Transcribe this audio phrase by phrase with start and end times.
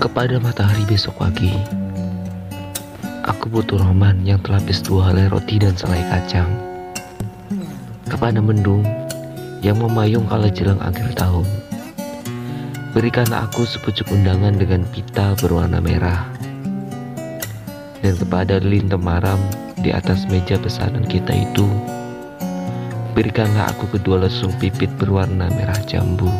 [0.00, 1.52] Kepada matahari besok pagi,
[3.28, 6.48] aku butuh roman yang terlapis dua helai roti dan selai kacang.
[8.08, 8.86] Kepada mendung
[9.60, 11.44] yang memayung kala jelang akhir tahun,
[12.96, 16.24] berikanlah aku sepucuk undangan dengan pita berwarna merah.
[18.00, 19.42] Dan kepada lilin temaram
[19.82, 21.68] di atas meja pesanan kita itu,
[23.12, 26.30] berikanlah aku kedua lesung pipit berwarna merah jambu.